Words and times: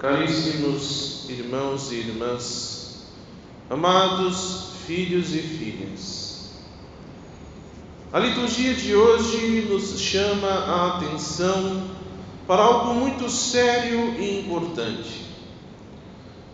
Caríssimos 0.00 1.28
irmãos 1.28 1.92
e 1.92 1.96
irmãs, 1.96 3.04
amados 3.68 4.70
filhos 4.86 5.34
e 5.34 5.40
filhas, 5.40 6.52
a 8.10 8.18
liturgia 8.18 8.72
de 8.72 8.94
hoje 8.96 9.68
nos 9.68 10.00
chama 10.00 10.48
a 10.48 10.96
atenção 10.96 11.82
para 12.46 12.62
algo 12.62 12.94
muito 12.94 13.28
sério 13.28 14.18
e 14.18 14.40
importante: 14.40 15.26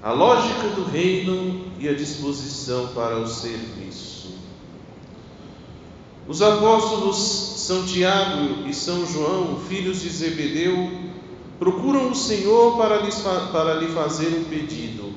a 0.02 0.10
lógica 0.10 0.70
do 0.70 0.82
reino 0.82 1.66
e 1.78 1.88
a 1.88 1.94
disposição 1.94 2.88
para 2.88 3.16
o 3.16 3.28
serviço. 3.28 4.34
Os 6.26 6.42
apóstolos 6.42 7.16
São 7.16 7.86
Tiago 7.86 8.66
e 8.68 8.74
São 8.74 9.06
João, 9.06 9.60
filhos 9.68 10.00
de 10.00 10.08
Zebedeu, 10.08 11.06
procuram 11.58 12.10
o 12.10 12.14
Senhor 12.14 12.76
para, 12.76 12.98
para 13.52 13.74
lhe 13.74 13.88
fazer 13.88 14.28
um 14.28 14.44
pedido. 14.44 15.14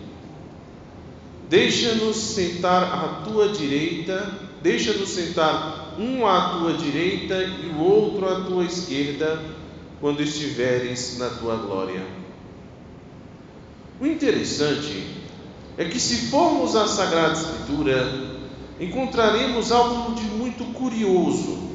Deixa-nos 1.50 2.16
sentar 2.16 2.84
à 2.84 3.24
tua 3.26 3.50
direita, 3.50 4.40
deixa-nos 4.62 5.10
sentar 5.10 5.96
um 5.98 6.26
à 6.26 6.60
tua 6.60 6.74
direita 6.74 7.36
e 7.44 7.74
o 7.76 7.80
outro 7.82 8.30
à 8.30 8.42
tua 8.42 8.64
esquerda, 8.64 9.42
quando 10.00 10.22
estiveres 10.22 11.18
na 11.18 11.30
tua 11.30 11.56
glória. 11.56 12.06
O 14.00 14.06
interessante 14.06 15.08
é 15.78 15.86
que, 15.86 16.00
se 16.00 16.28
formos 16.30 16.76
à 16.76 16.88
Sagrada 16.88 17.34
Escritura, 17.34 18.40
encontraremos 18.80 19.72
algo 19.74 20.16
de 20.16 20.24
muito 20.24 20.64
curioso 20.74 21.69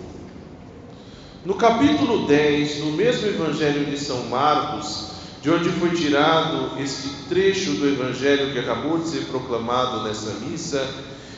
no 1.44 1.54
capítulo 1.56 2.26
10 2.26 2.76
do 2.78 2.86
mesmo 2.92 3.26
Evangelho 3.26 3.84
de 3.84 3.98
São 3.98 4.24
Marcos, 4.24 5.08
de 5.42 5.50
onde 5.50 5.68
foi 5.68 5.90
tirado 5.90 6.80
este 6.80 7.06
trecho 7.28 7.72
do 7.72 7.86
Evangelho 7.86 8.50
que 8.52 8.58
acabou 8.58 8.96
de 8.96 9.08
ser 9.08 9.26
proclamado 9.26 10.04
nessa 10.04 10.30
missa, 10.40 10.88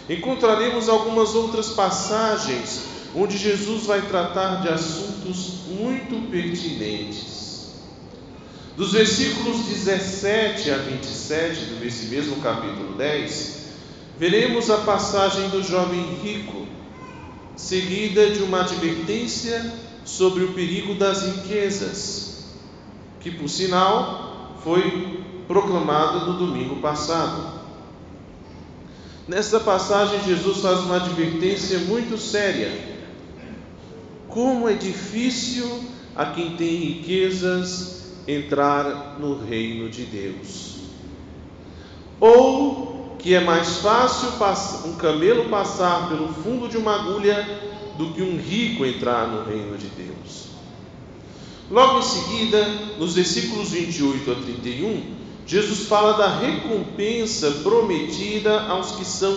encontraremos 0.09 0.89
algumas 0.89 1.35
outras 1.35 1.71
passagens 1.71 2.85
onde 3.17 3.37
Jesus 3.37 3.87
vai 3.87 4.01
tratar 4.03 4.63
de 4.63 4.69
assuntos 4.69 5.63
muito 5.71 6.31
pertinentes. 6.31 7.73
Dos 8.77 8.93
versículos 8.93 9.65
17 9.65 10.71
a 10.71 10.77
27 10.77 11.65
desse 11.81 12.07
mesmo 12.07 12.37
capítulo 12.37 12.95
10, 12.97 13.57
veremos 14.17 14.71
a 14.71 14.77
passagem 14.79 15.49
do 15.49 15.65
jovem 15.65 16.21
rico, 16.23 16.65
seguida 17.57 18.31
de 18.31 18.43
uma 18.43 18.61
advertência 18.61 19.86
sobre 20.07 20.45
o 20.45 20.53
perigo 20.53 20.95
das 20.95 21.23
riquezas, 21.23 22.47
que 23.21 23.31
por 23.31 23.49
sinal 23.49 24.55
foi 24.63 25.21
proclamado 25.47 26.27
no 26.27 26.39
domingo 26.39 26.77
passado. 26.77 27.57
Nesta 29.27 29.59
passagem, 29.59 30.23
Jesus 30.25 30.59
faz 30.59 30.79
uma 30.81 30.97
advertência 30.97 31.81
muito 31.81 32.17
séria. 32.17 32.71
Como 34.29 34.69
é 34.69 34.75
difícil 34.75 35.85
a 36.15 36.27
quem 36.27 36.57
tem 36.57 36.77
riquezas 36.77 38.15
entrar 38.29 39.19
no 39.19 39.45
reino 39.45 39.89
de 39.91 40.05
Deus. 40.05 40.77
Ou 42.21 43.17
que 43.19 43.35
é 43.35 43.41
mais 43.41 43.79
fácil 43.79 44.29
um 44.89 44.95
camelo 44.95 45.49
passar 45.49 46.09
pelo 46.09 46.29
fundo 46.29 46.69
de 46.69 46.77
uma 46.77 46.95
agulha 46.95 47.45
do 47.97 48.13
que 48.13 48.23
um 48.23 48.37
rico 48.39 48.85
entrar 48.85 49.29
no 49.29 49.45
reino 49.45 49.77
de 49.77 49.87
Deus. 49.89 50.47
Logo 51.71 51.99
em 51.99 52.03
seguida, 52.03 52.65
nos 52.99 53.15
versículos 53.15 53.71
28 53.71 54.31
a 54.31 54.35
31, 54.37 55.03
Jesus 55.47 55.89
fala 55.89 56.17
da 56.17 56.39
recompensa 56.39 57.51
prometida 57.63 58.63
aos 58.63 58.93
que 58.93 59.05
são 59.05 59.37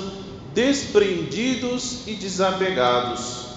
desprendidos 0.53 2.07
e 2.07 2.13
desapegados. 2.13 3.47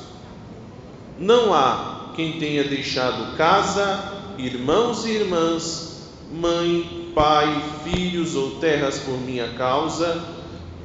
Não 1.18 1.52
há 1.52 2.12
quem 2.14 2.38
tenha 2.38 2.64
deixado 2.64 3.36
casa, 3.36 4.12
irmãos 4.38 5.04
e 5.04 5.10
irmãs, 5.10 6.10
mãe, 6.32 7.10
pai, 7.14 7.62
filhos 7.84 8.34
ou 8.34 8.52
terras 8.52 8.98
por 8.98 9.18
minha 9.20 9.48
causa 9.54 10.22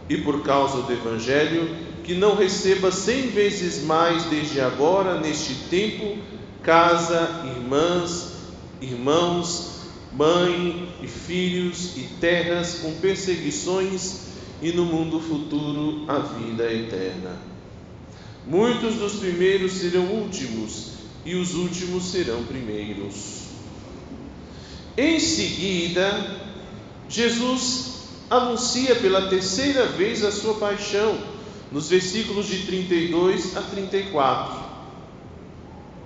e 0.10 0.18
por 0.18 0.42
causa 0.44 0.82
do 0.82 0.92
Evangelho 0.92 1.87
que 2.08 2.16
não 2.16 2.38
receba 2.38 2.90
cem 2.90 3.28
vezes 3.28 3.84
mais 3.84 4.24
desde 4.28 4.62
agora, 4.62 5.20
neste 5.20 5.54
tempo, 5.70 6.18
casa, 6.64 7.44
irmãs, 7.54 8.32
irmãos, 8.80 9.82
mãe 10.14 10.88
e 11.02 11.08
filhos 11.08 11.98
e 11.98 12.04
terras 12.22 12.76
com 12.76 12.94
perseguições 12.94 14.22
e 14.62 14.72
no 14.72 14.86
mundo 14.86 15.20
futuro 15.20 16.06
a 16.08 16.20
vida 16.20 16.72
eterna. 16.74 17.38
Muitos 18.46 18.96
dos 18.96 19.16
primeiros 19.16 19.74
serão 19.74 20.06
últimos 20.06 20.94
e 21.26 21.36
os 21.36 21.56
últimos 21.56 22.06
serão 22.06 22.42
primeiros. 22.46 23.48
Em 24.96 25.20
seguida, 25.20 26.38
Jesus 27.10 27.98
anuncia 28.30 28.96
pela 28.96 29.28
terceira 29.28 29.88
vez 29.88 30.24
a 30.24 30.32
sua 30.32 30.54
paixão 30.54 31.36
nos 31.72 31.90
versículos 31.90 32.48
de 32.48 32.66
32 32.66 33.58
a 33.58 33.62
34. 33.62 34.68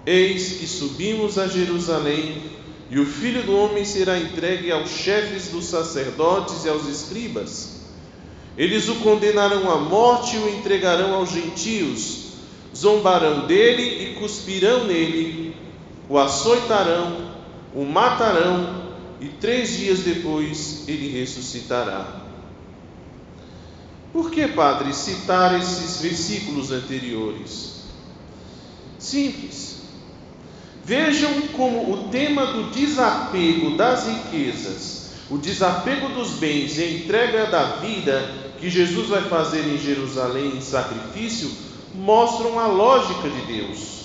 Eis 0.05 0.53
que 0.53 0.67
subimos 0.67 1.37
a 1.37 1.47
Jerusalém, 1.47 2.41
e 2.89 2.99
o 2.99 3.05
filho 3.05 3.43
do 3.43 3.55
homem 3.55 3.85
será 3.85 4.19
entregue 4.19 4.71
aos 4.71 4.89
chefes 4.89 5.47
dos 5.49 5.65
sacerdotes 5.65 6.65
e 6.65 6.69
aos 6.69 6.87
escribas. 6.87 7.81
Eles 8.57 8.89
o 8.89 8.95
condenarão 8.95 9.71
à 9.71 9.77
morte 9.77 10.35
e 10.35 10.39
o 10.39 10.49
entregarão 10.49 11.13
aos 11.13 11.31
gentios, 11.31 12.31
zombarão 12.75 13.47
dele 13.47 14.03
e 14.03 14.15
cuspirão 14.15 14.85
nele, 14.85 15.55
o 16.09 16.17
açoitarão, 16.17 17.31
o 17.73 17.85
matarão, 17.85 18.81
e 19.21 19.27
três 19.27 19.77
dias 19.77 19.99
depois 19.99 20.83
ele 20.87 21.07
ressuscitará. 21.07 22.20
Por 24.11 24.29
que, 24.29 24.47
padre, 24.47 24.93
citar 24.93 25.57
esses 25.59 26.01
versículos 26.01 26.71
anteriores? 26.71 27.83
Simples. 28.99 29.77
Vejam 30.83 31.47
como 31.53 31.93
o 31.93 32.09
tema 32.09 32.47
do 32.47 32.71
desapego 32.71 33.77
das 33.77 34.07
riquezas, 34.07 35.11
o 35.29 35.37
desapego 35.37 36.09
dos 36.09 36.31
bens 36.31 36.77
e 36.77 36.83
a 36.83 36.91
entrega 36.91 37.45
da 37.45 37.77
vida 37.77 38.29
que 38.59 38.69
Jesus 38.69 39.07
vai 39.07 39.21
fazer 39.23 39.65
em 39.65 39.77
Jerusalém 39.77 40.57
em 40.57 40.61
sacrifício 40.61 41.49
mostram 41.95 42.59
a 42.59 42.67
lógica 42.67 43.29
de 43.29 43.41
Deus. 43.45 44.01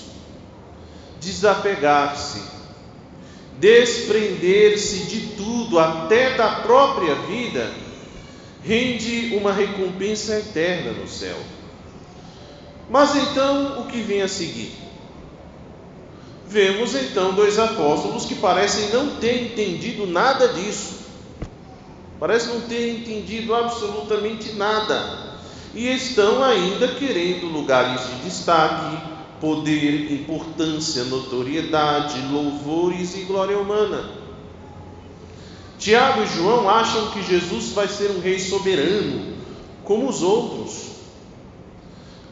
Desapegar-se, 1.21 2.43
desprender-se 3.59 5.07
de 5.07 5.21
tudo, 5.37 5.79
até 5.79 6.37
da 6.37 6.61
própria 6.61 7.15
vida 7.15 7.86
rende 8.67 9.37
uma 9.37 9.53
recompensa 9.53 10.39
eterna 10.39 10.91
no 10.91 11.07
céu. 11.07 11.37
Mas 12.91 13.15
então, 13.15 13.81
o 13.81 13.87
que 13.87 14.01
vem 14.01 14.23
a 14.23 14.29
seguir? 14.29 14.73
Vemos 16.49 16.95
então 16.95 17.33
dois 17.33 17.59
apóstolos 17.59 18.27
que 18.27 18.35
parecem 18.35 18.91
não 18.91 19.17
ter 19.17 19.45
entendido 19.45 20.07
nada 20.07 20.49
disso. 20.49 21.07
Parecem 22.19 22.55
não 22.55 22.61
ter 22.63 22.91
entendido 22.91 23.55
absolutamente 23.55 24.53
nada. 24.53 25.37
E 25.75 25.89
estão 25.89 26.43
ainda 26.43 26.89
querendo 26.89 27.47
lugares 27.47 28.01
de 28.07 28.25
destaque, 28.25 28.97
poder, 29.41 30.13
importância, 30.13 31.05
notoriedade, 31.05 32.19
louvores 32.33 33.17
e 33.17 33.21
glória 33.23 33.59
humana. 33.59 34.26
Tiago 35.79 36.23
e 36.23 36.27
João 36.27 36.69
acham 36.69 37.11
que 37.11 37.23
Jesus 37.23 37.73
vai 37.73 37.87
ser 37.87 38.11
um 38.11 38.21
rei 38.21 38.39
soberano, 38.39 39.35
como 39.85 40.09
os 40.09 40.23
outros. 40.23 40.87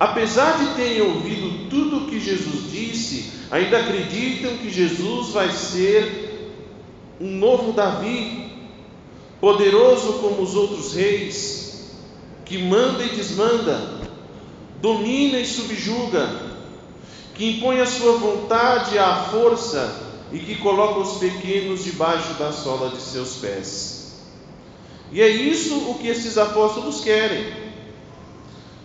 Apesar 0.01 0.59
de 0.59 0.75
terem 0.75 1.03
ouvido 1.03 1.69
tudo 1.69 1.99
o 1.99 2.07
que 2.07 2.19
Jesus 2.19 2.71
disse, 2.71 3.33
ainda 3.51 3.79
acreditam 3.79 4.57
que 4.57 4.71
Jesus 4.71 5.29
vai 5.29 5.51
ser 5.51 6.53
um 7.21 7.37
novo 7.37 7.73
Davi, 7.73 8.51
poderoso 9.41 10.15
como 10.15 10.43
os 10.43 10.55
outros 10.55 10.95
reis, 10.95 11.93
que 12.45 12.59
manda 12.59 13.05
e 13.05 13.11
desmanda, 13.11 14.09
domina 14.81 15.39
e 15.39 15.47
subjuga, 15.47 16.29
que 17.35 17.57
impõe 17.57 17.81
a 17.81 17.87
sua 17.87 18.13
vontade 18.19 18.99
à 18.99 19.25
força 19.25 20.04
e 20.35 20.41
que 20.41 20.57
coloca 20.57 20.99
os 20.99 21.19
pequenos 21.19 21.85
debaixo 21.85 22.35
da 22.35 22.51
sola 22.51 22.91
de 22.91 23.01
seus 23.01 23.37
pés. 23.37 24.17
E 25.13 25.23
é 25.23 25.29
isso 25.29 25.91
o 25.91 25.95
que 25.95 26.09
esses 26.09 26.37
apóstolos 26.37 27.01
querem: 27.03 27.47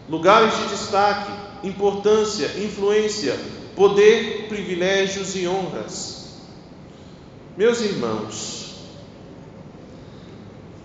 lugares 0.07 0.55
de 0.55 0.67
destaque, 0.67 1.31
importância, 1.67 2.45
influência, 2.63 3.37
poder, 3.75 4.45
privilégios 4.47 5.35
e 5.35 5.47
honras. 5.47 6.37
Meus 7.57 7.81
irmãos, 7.81 8.59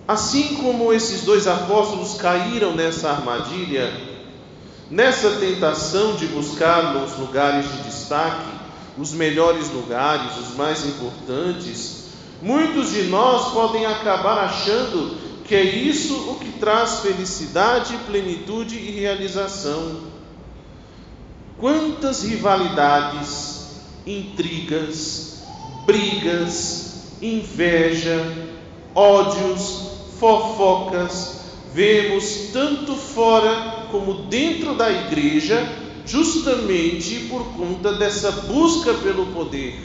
Assim 0.06 0.56
como 0.56 0.92
esses 0.92 1.22
dois 1.22 1.46
apóstolos 1.46 2.16
caíram 2.16 2.74
nessa 2.74 3.10
armadilha, 3.10 3.90
nessa 4.90 5.30
tentação 5.36 6.14
de 6.16 6.26
buscar 6.26 6.94
os 6.96 7.18
lugares 7.18 7.64
de 7.72 7.82
destaque, 7.84 8.63
os 8.96 9.12
melhores 9.12 9.70
lugares, 9.70 10.36
os 10.38 10.56
mais 10.56 10.86
importantes, 10.86 12.04
muitos 12.40 12.92
de 12.92 13.04
nós 13.04 13.52
podem 13.52 13.86
acabar 13.86 14.44
achando 14.44 15.16
que 15.44 15.54
é 15.54 15.62
isso 15.62 16.14
o 16.30 16.38
que 16.38 16.52
traz 16.52 17.00
felicidade, 17.00 17.96
plenitude 18.06 18.76
e 18.76 18.90
realização. 18.92 20.02
Quantas 21.58 22.22
rivalidades, 22.22 23.82
intrigas, 24.06 25.42
brigas, 25.86 27.04
inveja, 27.20 28.20
ódios, 28.94 29.94
fofocas 30.18 31.44
vemos 31.74 32.50
tanto 32.52 32.94
fora 32.94 33.86
como 33.90 34.28
dentro 34.28 34.74
da 34.74 34.90
igreja, 34.90 35.83
justamente 36.06 37.20
por 37.28 37.44
conta 37.56 37.94
dessa 37.94 38.30
busca 38.30 38.92
pelo 38.94 39.26
poder, 39.26 39.78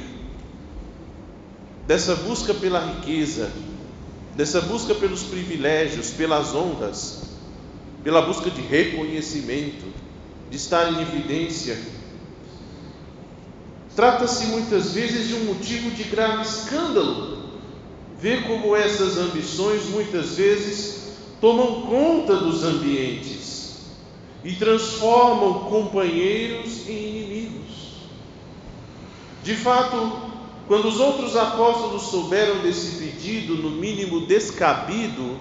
dessa 1.88 2.16
busca 2.16 2.54
pela 2.54 2.80
riqueza, 2.80 3.52
dessa 4.36 4.62
busca 4.62 4.94
pelos 4.94 5.24
privilégios, 5.24 6.12
pelas 6.12 6.54
honras, 6.54 7.24
pela 8.04 8.22
busca 8.22 8.50
de 8.50 8.62
reconhecimento, 8.62 9.86
de 10.50 10.58
estar 10.58 10.92
em 10.92 11.02
evidência. 11.02 11.80
Trata-se 13.96 14.48
muitas 14.48 14.94
vezes 14.94 15.28
de 15.28 15.36
um 15.36 15.46
motivo 15.46 15.92
de 15.92 16.04
grave 16.04 16.44
escândalo. 16.44 17.40
Ver 18.22 18.44
como 18.44 18.76
essas 18.76 19.18
ambições 19.18 19.86
muitas 19.90 20.36
vezes 20.36 21.14
tomam 21.40 21.84
conta 21.84 22.36
dos 22.36 22.64
ambientes 22.64 23.39
e 24.44 24.54
transformam 24.54 25.66
companheiros 25.66 26.88
em 26.88 27.08
inimigos. 27.08 28.10
De 29.44 29.56
fato, 29.56 30.30
quando 30.68 30.88
os 30.88 31.00
outros 31.00 31.36
apóstolos 31.36 32.04
souberam 32.04 32.60
desse 32.60 32.98
pedido, 32.98 33.56
no 33.56 33.72
mínimo 33.72 34.26
descabido, 34.26 35.40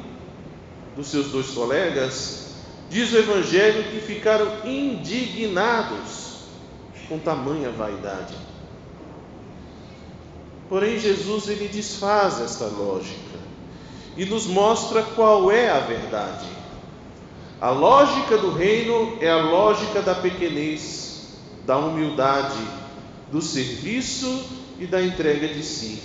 dos 0.96 1.08
seus 1.08 1.28
dois 1.28 1.48
colegas, 1.50 2.54
diz 2.90 3.12
o 3.12 3.18
Evangelho 3.18 3.84
que 3.90 4.00
ficaram 4.00 4.66
indignados 4.66 6.28
com 7.08 7.18
tamanha 7.18 7.70
vaidade. 7.70 8.34
Porém, 10.68 10.98
Jesus 10.98 11.48
ele 11.48 11.68
desfaz 11.68 12.40
esta 12.40 12.66
lógica 12.66 13.38
e 14.16 14.24
nos 14.24 14.46
mostra 14.46 15.02
qual 15.02 15.50
é 15.50 15.70
a 15.70 15.78
verdade. 15.78 16.57
A 17.60 17.70
lógica 17.70 18.38
do 18.38 18.52
reino 18.52 19.18
é 19.20 19.28
a 19.28 19.42
lógica 19.42 20.00
da 20.00 20.14
pequenez, 20.14 21.26
da 21.66 21.76
humildade, 21.76 22.56
do 23.32 23.42
serviço 23.42 24.44
e 24.78 24.86
da 24.86 25.02
entrega 25.02 25.48
de 25.48 25.64
si. 25.64 26.00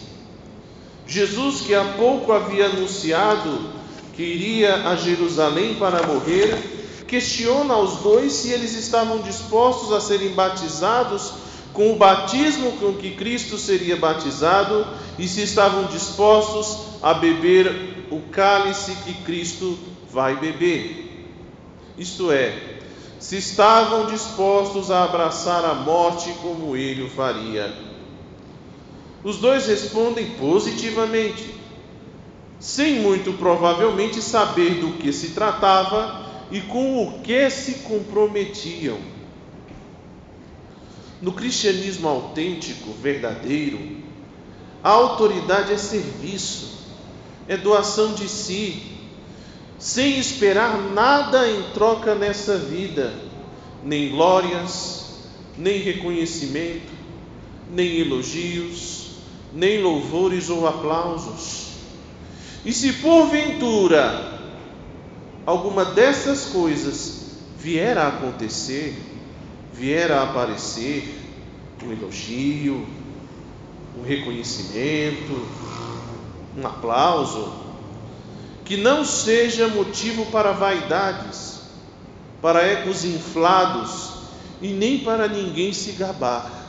Jesus, 1.05 1.61
que 1.61 1.75
há 1.75 1.93
pouco 1.95 2.31
havia 2.31 2.65
anunciado 2.65 3.69
que 4.13 4.23
iria 4.23 4.87
a 4.87 4.95
Jerusalém 4.95 5.75
para 5.75 6.07
morrer, 6.07 6.57
questiona 7.07 7.75
aos 7.75 7.97
dois 7.97 8.33
se 8.33 8.49
eles 8.49 8.73
estavam 8.75 9.19
dispostos 9.19 9.91
a 9.93 10.01
serem 10.01 10.29
batizados 10.29 11.33
com 11.71 11.93
o 11.93 11.97
batismo 11.97 12.71
com 12.73 12.93
que 12.93 13.11
Cristo 13.11 13.59
seria 13.59 13.95
batizado 13.95 14.87
e 15.19 15.27
se 15.27 15.43
estavam 15.43 15.85
dispostos 15.85 16.77
a 17.01 17.13
beber 17.13 18.07
o 18.09 18.21
cálice 18.31 18.95
que 19.05 19.13
Cristo 19.23 19.77
vai 20.11 20.35
beber. 20.35 21.02
Isto 21.97 22.31
é, 22.31 22.79
se 23.19 23.37
estavam 23.37 24.07
dispostos 24.07 24.89
a 24.89 25.03
abraçar 25.03 25.63
a 25.63 25.73
morte 25.73 26.33
como 26.41 26.75
ele 26.75 27.03
o 27.03 27.09
faria. 27.09 27.73
Os 29.23 29.37
dois 29.37 29.67
respondem 29.67 30.31
positivamente, 30.31 31.53
sem 32.59 32.99
muito 32.99 33.33
provavelmente 33.33 34.21
saber 34.21 34.81
do 34.81 34.97
que 34.97 35.13
se 35.13 35.29
tratava 35.29 36.25
e 36.51 36.61
com 36.61 37.07
o 37.07 37.21
que 37.21 37.49
se 37.49 37.75
comprometiam. 37.79 38.97
No 41.21 41.31
cristianismo 41.31 42.09
autêntico, 42.09 42.91
verdadeiro, 43.01 43.97
a 44.83 44.89
autoridade 44.89 45.71
é 45.71 45.77
serviço, 45.77 46.73
é 47.47 47.55
doação 47.55 48.13
de 48.13 48.27
si, 48.27 48.83
sem 49.83 50.17
esperar 50.17 50.81
nada 50.93 51.45
em 51.45 51.61
troca 51.73 52.15
nessa 52.15 52.57
vida, 52.57 53.13
nem 53.83 54.11
glórias, 54.11 55.17
nem 55.57 55.77
reconhecimento, 55.77 56.93
nem 57.69 57.99
elogios, 57.99 59.17
nem 59.51 59.83
louvores 59.83 60.49
ou 60.49 60.65
aplausos. 60.65 61.67
E 62.63 62.71
se 62.71 62.93
porventura 62.93 64.39
alguma 65.45 65.83
dessas 65.83 66.45
coisas 66.45 67.41
vier 67.57 67.97
a 67.97 68.07
acontecer, 68.07 68.97
vier 69.73 70.13
a 70.13 70.23
aparecer, 70.23 71.13
um 71.83 71.91
elogio, 71.91 72.87
um 73.99 74.01
reconhecimento, 74.01 75.45
um 76.57 76.65
aplauso, 76.65 77.62
que 78.65 78.77
não 78.77 79.03
seja 79.03 79.67
motivo 79.67 80.25
para 80.27 80.51
vaidades, 80.51 81.61
para 82.41 82.65
ecos 82.65 83.03
inflados 83.03 84.13
e 84.61 84.69
nem 84.69 84.99
para 84.99 85.27
ninguém 85.27 85.73
se 85.73 85.93
gabar 85.93 86.63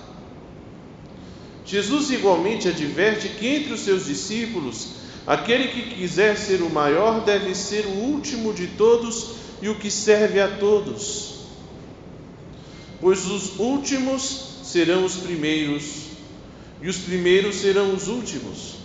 Jesus 1.64 2.10
igualmente 2.10 2.68
adverte 2.68 3.28
que 3.28 3.46
entre 3.46 3.72
os 3.72 3.80
seus 3.80 4.04
discípulos, 4.04 4.88
aquele 5.26 5.68
que 5.68 5.94
quiser 5.94 6.36
ser 6.36 6.60
o 6.60 6.68
maior 6.68 7.24
deve 7.24 7.54
ser 7.54 7.86
o 7.86 7.90
último 7.90 8.52
de 8.52 8.66
todos 8.66 9.30
e 9.62 9.68
o 9.68 9.74
que 9.76 9.90
serve 9.90 10.40
a 10.40 10.48
todos. 10.58 11.34
Pois 13.00 13.26
os 13.26 13.58
últimos 13.58 14.60
serão 14.62 15.04
os 15.04 15.16
primeiros, 15.16 16.04
e 16.82 16.88
os 16.88 16.98
primeiros 16.98 17.56
serão 17.56 17.94
os 17.94 18.08
últimos. 18.08 18.83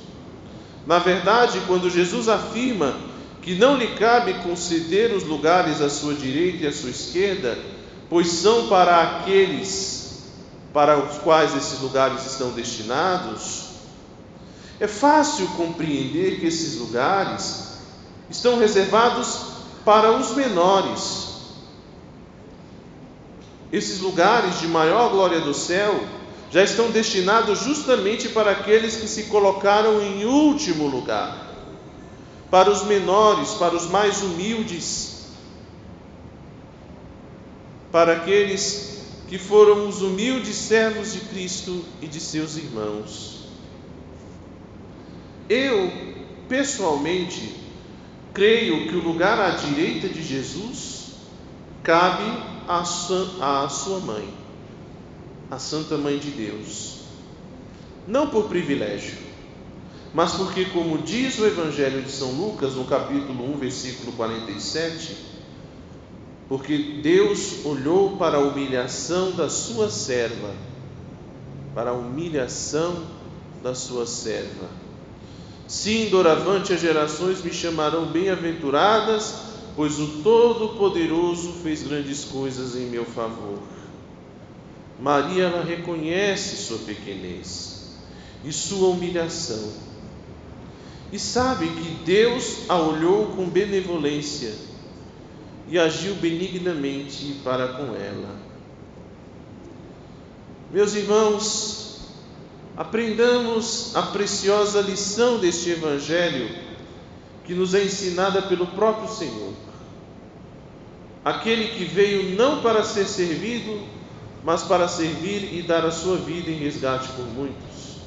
Na 0.89 0.97
verdade, 0.97 1.61
quando 1.67 1.87
Jesus 1.87 2.27
afirma 2.27 2.97
que 3.43 3.53
não 3.53 3.77
lhe 3.77 3.89
cabe 3.89 4.33
conceder 4.41 5.13
os 5.13 5.23
lugares 5.23 5.83
à 5.83 5.87
sua 5.87 6.15
direita 6.15 6.63
e 6.63 6.67
à 6.67 6.71
sua 6.71 6.89
esquerda, 6.89 7.59
pois 8.09 8.27
são 8.29 8.67
para 8.67 8.99
aqueles 8.99 10.23
para 10.73 10.97
os 10.97 11.19
quais 11.19 11.55
esses 11.55 11.79
lugares 11.79 12.25
estão 12.25 12.49
destinados, 12.53 13.65
é 14.79 14.87
fácil 14.87 15.45
compreender 15.49 16.39
que 16.39 16.47
esses 16.47 16.79
lugares 16.79 17.77
estão 18.27 18.57
reservados 18.57 19.41
para 19.85 20.11
os 20.11 20.31
menores. 20.31 21.27
Esses 23.71 23.99
lugares 23.99 24.59
de 24.59 24.67
maior 24.67 25.11
glória 25.11 25.39
do 25.39 25.53
céu 25.53 26.03
já 26.51 26.63
estão 26.63 26.89
destinados 26.89 27.59
justamente 27.59 28.29
para 28.29 28.51
aqueles 28.51 28.95
que 28.95 29.07
se 29.07 29.23
colocaram 29.23 30.01
em 30.01 30.25
último 30.25 30.87
lugar, 30.87 31.47
para 32.49 32.71
os 32.71 32.83
menores, 32.83 33.51
para 33.51 33.75
os 33.75 33.87
mais 33.87 34.23
humildes, 34.23 35.27
para 37.91 38.13
aqueles 38.13 39.03
que 39.27 39.37
foram 39.37 39.87
os 39.87 40.01
humildes 40.01 40.55
servos 40.55 41.13
de 41.13 41.19
Cristo 41.21 41.85
e 42.01 42.07
de 42.07 42.19
seus 42.19 42.57
irmãos. 42.57 43.47
Eu, 45.47 45.91
pessoalmente, 46.47 47.55
creio 48.33 48.87
que 48.87 48.95
o 48.95 49.03
lugar 49.03 49.39
à 49.39 49.51
direita 49.51 50.09
de 50.09 50.23
Jesus 50.23 51.11
cabe 51.83 52.23
à 52.67 52.83
sua 53.69 53.99
mãe, 53.99 54.27
a 55.49 55.57
Santa 55.57 55.97
Mãe 55.97 56.17
de 56.17 56.29
Deus. 56.29 56.99
Não 58.07 58.27
por 58.27 58.47
privilégio, 58.47 59.17
mas 60.13 60.33
porque, 60.33 60.65
como 60.65 60.97
diz 60.99 61.37
o 61.39 61.45
Evangelho 61.45 62.01
de 62.01 62.11
São 62.11 62.31
Lucas, 62.31 62.75
no 62.75 62.85
capítulo 62.85 63.53
1, 63.53 63.57
versículo 63.57 64.11
47, 64.13 65.15
porque 66.47 66.99
Deus 67.03 67.63
olhou 67.63 68.17
para 68.17 68.37
a 68.37 68.41
humilhação 68.41 69.31
da 69.31 69.49
sua 69.49 69.89
serva, 69.89 70.53
para 71.75 71.91
a 71.91 71.93
humilhação 71.93 73.03
da 73.61 73.75
sua 73.75 74.07
serva. 74.07 74.67
Sim, 75.67 76.09
doravante 76.09 76.73
as 76.73 76.81
gerações 76.81 77.43
me 77.43 77.53
chamarão 77.53 78.07
bem-aventuradas, 78.07 79.35
pois 79.75 79.99
o 79.99 80.23
Todo-Poderoso 80.23 81.53
fez 81.61 81.83
grandes 81.83 82.25
coisas 82.25 82.75
em 82.75 82.87
meu 82.87 83.05
favor. 83.05 83.59
Maria 84.99 85.45
ela 85.45 85.63
reconhece 85.63 86.57
sua 86.57 86.79
pequenez 86.79 87.95
e 88.43 88.51
sua 88.51 88.89
humilhação. 88.89 89.71
e 91.11 91.17
sabe 91.17 91.67
que 91.67 91.89
Deus 92.05 92.69
a 92.69 92.77
olhou 92.77 93.27
com 93.27 93.49
benevolência 93.49 94.53
e 95.67 95.79
agiu 95.79 96.13
benignamente 96.15 97.39
para 97.43 97.69
com 97.69 97.95
ela. 97.95 98.35
Meus 100.71 100.93
irmãos, 100.93 102.01
aprendamos 102.77 103.95
a 103.95 104.03
preciosa 104.03 104.81
lição 104.81 105.39
deste 105.39 105.71
Evangelho 105.71 106.49
que 107.43 107.55
nos 107.55 107.73
é 107.73 107.83
ensinada 107.83 108.43
pelo 108.43 108.67
próprio 108.67 109.09
Senhor. 109.09 109.53
Aquele 111.25 111.69
que 111.69 111.85
veio 111.85 112.35
não 112.35 112.61
para 112.61 112.83
ser 112.83 113.05
servido, 113.05 113.81
mas 114.43 114.63
para 114.63 114.87
servir 114.87 115.53
e 115.53 115.61
dar 115.61 115.85
a 115.85 115.91
sua 115.91 116.17
vida 116.17 116.49
em 116.49 116.55
resgate 116.55 117.09
por 117.09 117.25
muitos. 117.25 117.99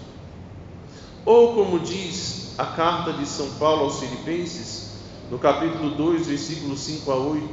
Ou 1.24 1.54
como 1.54 1.78
diz 1.78 2.54
a 2.58 2.66
carta 2.66 3.12
de 3.12 3.26
São 3.26 3.50
Paulo 3.52 3.84
aos 3.84 4.00
Filipenses, 4.00 4.92
no 5.30 5.38
capítulo 5.38 5.90
2, 5.90 6.26
versículos 6.26 6.80
5 6.80 7.12
a 7.12 7.16
8: 7.16 7.48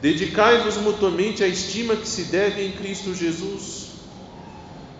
Dedicai-vos 0.00 0.76
mutuamente 0.78 1.44
à 1.44 1.48
estima 1.48 1.94
que 1.94 2.08
se 2.08 2.24
deve 2.24 2.66
em 2.66 2.72
Cristo 2.72 3.14
Jesus. 3.14 3.92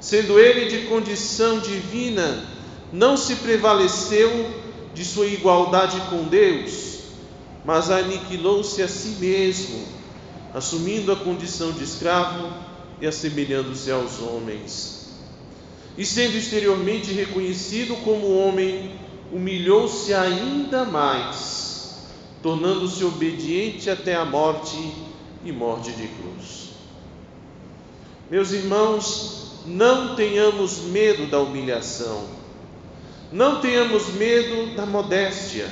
Sendo 0.00 0.38
ele 0.38 0.66
de 0.66 0.86
condição 0.86 1.58
divina, 1.58 2.44
não 2.92 3.16
se 3.16 3.36
prevaleceu 3.36 4.50
de 4.94 5.04
sua 5.04 5.26
igualdade 5.26 6.00
com 6.10 6.24
Deus, 6.24 7.00
mas 7.64 7.90
aniquilou-se 7.90 8.82
a 8.82 8.88
si 8.88 9.16
mesmo, 9.20 9.84
assumindo 10.54 11.12
a 11.12 11.16
condição 11.16 11.72
de 11.72 11.84
escravo 11.84 12.52
e 13.00 13.06
assemelhando-se 13.06 13.90
aos 13.90 14.20
homens. 14.20 15.08
E 15.96 16.04
sendo 16.04 16.36
exteriormente 16.36 17.12
reconhecido 17.12 17.96
como 18.04 18.38
homem, 18.38 18.98
humilhou-se 19.32 20.12
ainda 20.12 20.84
mais, 20.84 21.96
tornando-se 22.42 23.04
obediente 23.04 23.90
até 23.90 24.14
a 24.14 24.24
morte 24.24 24.76
e 25.44 25.52
morte 25.52 25.92
de 25.92 26.08
cruz. 26.08 26.70
Meus 28.30 28.52
irmãos, 28.52 29.62
não 29.66 30.14
tenhamos 30.14 30.78
medo 30.78 31.26
da 31.26 31.38
humilhação, 31.38 32.24
não 33.30 33.60
tenhamos 33.60 34.08
medo 34.14 34.74
da 34.74 34.86
modéstia, 34.86 35.68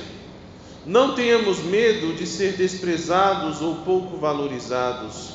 não 0.85 1.13
tenhamos 1.15 1.59
medo 1.59 2.13
de 2.13 2.25
ser 2.25 2.53
desprezados 2.53 3.61
ou 3.61 3.75
pouco 3.75 4.17
valorizados, 4.17 5.33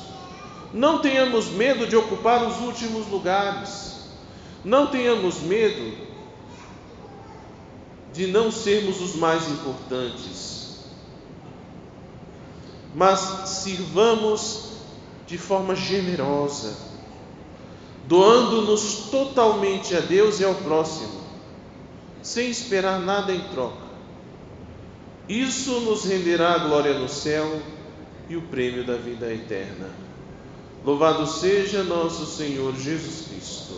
não 0.73 0.99
tenhamos 0.99 1.49
medo 1.49 1.87
de 1.87 1.97
ocupar 1.97 2.47
os 2.47 2.61
últimos 2.61 3.07
lugares. 3.09 3.97
Não 4.67 4.89
tenhamos 4.89 5.41
medo 5.43 5.97
de 8.13 8.27
não 8.27 8.51
sermos 8.51 9.01
os 9.01 9.15
mais 9.15 9.49
importantes, 9.49 10.81
mas 12.93 13.21
sirvamos 13.49 14.71
de 15.27 15.39
forma 15.39 15.77
generosa, 15.77 16.77
doando-nos 18.09 19.09
totalmente 19.11 19.95
a 19.95 20.01
Deus 20.01 20.41
e 20.41 20.45
ao 20.45 20.55
próximo, 20.57 21.21
sem 22.23 22.51
esperar 22.51 22.99
nada 22.99 23.33
em 23.33 23.41
troca. 23.51 23.86
Isso 25.29 25.81
nos 25.81 26.05
renderá 26.05 26.55
a 26.55 26.59
glória 26.59 26.99
no 26.99 27.09
céu 27.09 27.61
e 28.29 28.37
o 28.37 28.43
prêmio 28.43 28.85
da 28.85 28.97
vida 28.97 29.33
eterna. 29.33 29.91
Louvado 30.85 31.27
seja 31.27 31.83
nosso 31.83 32.27
Senhor 32.27 32.75
Jesus 32.77 33.27
Cristo. 33.29 33.75